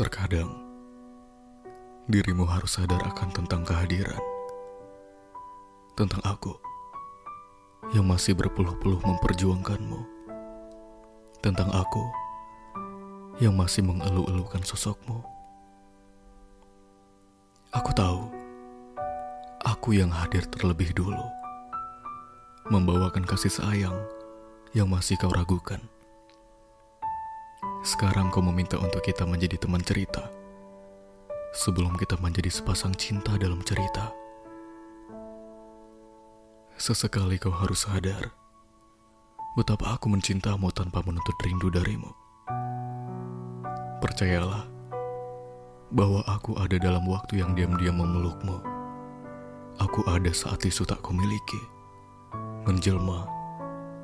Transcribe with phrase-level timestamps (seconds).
[0.00, 0.48] Terkadang,
[2.08, 4.24] dirimu harus sadar akan tentang kehadiran.
[5.92, 6.56] Tentang aku,
[7.92, 10.00] yang masih berpuluh-puluh memperjuangkanmu.
[11.44, 12.00] Tentang aku,
[13.44, 15.20] yang masih mengeluh-elukan sosokmu.
[17.76, 18.24] Aku tahu,
[19.68, 21.28] aku yang hadir terlebih dulu.
[22.72, 24.00] Membawakan kasih sayang
[24.72, 25.84] yang masih kau ragukan.
[27.80, 30.28] Sekarang kau meminta untuk kita menjadi teman cerita.
[31.56, 34.12] Sebelum kita menjadi sepasang cinta dalam cerita.
[36.76, 38.36] Sesekali kau harus sadar
[39.58, 42.12] betapa aku mencintamu tanpa menuntut rindu darimu.
[44.00, 44.64] Percayalah
[45.90, 48.60] bahwa aku ada dalam waktu yang diam-diam memelukmu.
[49.80, 51.60] Aku ada saat tisu tak kau miliki,
[52.68, 53.24] menjelma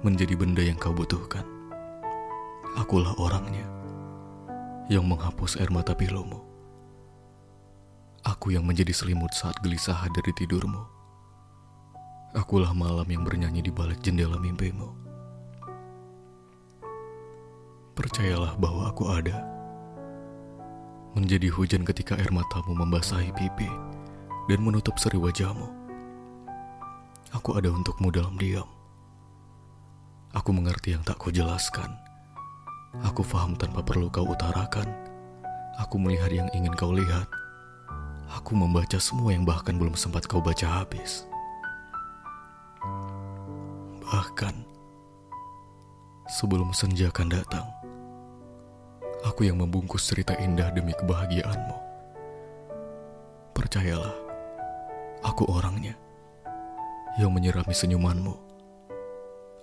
[0.00, 1.55] menjadi benda yang kau butuhkan.
[2.76, 3.64] Akulah orangnya
[4.92, 6.44] yang menghapus air mata pilumu.
[8.20, 10.84] Aku yang menjadi selimut saat gelisah dari tidurmu.
[12.36, 14.92] Akulah malam yang bernyanyi di balik jendela mimpimu.
[17.96, 19.40] Percayalah bahwa aku ada.
[21.16, 23.72] Menjadi hujan ketika air matamu membasahi pipi
[24.52, 25.72] dan menutup seri wajahmu.
[27.32, 28.68] Aku ada untukmu dalam diam.
[30.36, 31.96] Aku mengerti yang tak kau jelaskan
[33.04, 34.88] Aku faham tanpa perlu kau utarakan.
[35.76, 37.28] Aku melihat yang ingin kau lihat.
[38.40, 41.28] Aku membaca semua yang bahkan belum sempat kau baca habis.
[44.06, 44.54] Bahkan,
[46.30, 47.66] sebelum senja akan datang,
[49.26, 51.76] aku yang membungkus cerita indah demi kebahagiaanmu.
[53.52, 54.16] Percayalah,
[55.26, 55.98] aku orangnya
[57.16, 58.34] yang menyirami senyumanmu.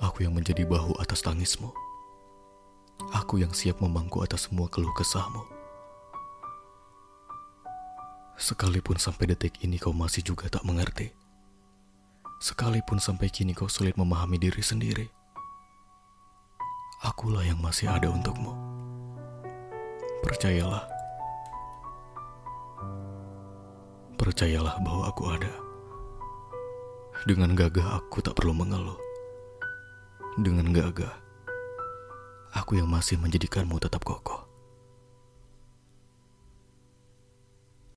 [0.01, 1.71] Aku yang menjadi bahu atas tangismu.
[3.23, 5.47] Aku yang siap memangku atas semua keluh kesahmu.
[8.35, 11.15] Sekalipun sampai detik ini kau masih juga tak mengerti.
[12.43, 15.07] Sekalipun sampai kini kau sulit memahami diri sendiri.
[16.99, 18.51] Akulah yang masih ada untukmu.
[20.19, 20.83] Percayalah.
[24.19, 25.53] Percayalah bahwa aku ada.
[27.23, 28.99] Dengan gagah aku tak perlu mengeluh.
[30.35, 31.23] Dengan gagah
[32.53, 34.42] aku yang masih menjadikanmu tetap kokoh.